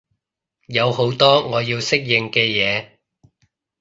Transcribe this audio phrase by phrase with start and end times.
[0.65, 2.87] 有好多我要適應嘅嘢